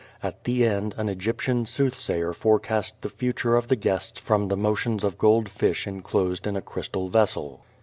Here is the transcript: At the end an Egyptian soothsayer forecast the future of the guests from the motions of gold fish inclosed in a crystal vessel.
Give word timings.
At 0.23 0.45
the 0.45 0.65
end 0.65 0.95
an 0.97 1.09
Egyptian 1.09 1.67
soothsayer 1.67 2.33
forecast 2.33 3.03
the 3.03 3.07
future 3.09 3.55
of 3.55 3.67
the 3.67 3.75
guests 3.75 4.19
from 4.19 4.47
the 4.47 4.57
motions 4.57 5.03
of 5.03 5.19
gold 5.19 5.47
fish 5.47 5.85
inclosed 5.85 6.47
in 6.47 6.57
a 6.57 6.59
crystal 6.63 7.07
vessel. 7.07 7.63